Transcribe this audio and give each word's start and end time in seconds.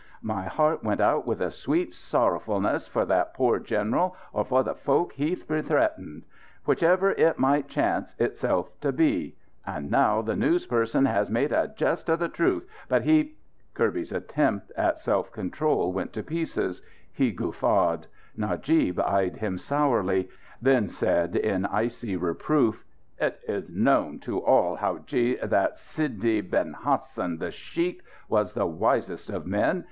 My 0.23 0.45
heart 0.45 0.83
went 0.83 0.99
out 0.99 1.27
with 1.27 1.41
a 1.43 1.51
sweet 1.51 1.93
sorrowfulness 1.93 2.87
for 2.87 3.05
that 3.05 3.35
poor 3.35 3.59
general 3.59 4.15
or 4.33 4.43
for 4.43 4.63
the 4.63 4.73
folk 4.73 5.13
he 5.13 5.35
bethreatened. 5.35 6.23
Whichever 6.65 7.11
it 7.11 7.37
might 7.37 7.67
chance 7.67 8.15
itself 8.17 8.71
to 8.79 8.91
be. 8.91 9.35
And 9.63 9.91
now 9.91 10.23
the 10.23 10.35
news 10.35 10.65
person 10.65 11.05
has 11.05 11.29
made 11.29 11.51
a 11.51 11.67
jest 11.75 12.09
of 12.09 12.17
the 12.17 12.29
truth. 12.29 12.67
But 12.89 13.03
he" 13.03 13.35
Kirby's 13.75 14.11
attempt 14.11 14.71
at 14.75 14.97
self 14.97 15.31
control 15.31 15.93
went 15.93 16.13
to 16.13 16.23
pieces. 16.23 16.81
He 17.13 17.29
guffawed. 17.31 18.07
Najib 18.35 18.99
eyed 18.99 19.35
him 19.37 19.59
sourly; 19.59 20.29
then 20.59 20.89
said 20.89 21.35
in 21.35 21.67
icy 21.67 22.15
reproof: 22.15 22.83
"It 23.19 23.39
is 23.47 23.69
known 23.69 24.17
to 24.21 24.39
all, 24.39 24.77
howadji, 24.77 25.35
that 25.47 25.77
Sidi 25.77 26.41
ben 26.41 26.73
Hassan, 26.79 27.37
the 27.37 27.51
sheikh, 27.51 28.01
was 28.27 28.55
the 28.55 28.65
wisest 28.65 29.29
of 29.29 29.45
men. 29.45 29.79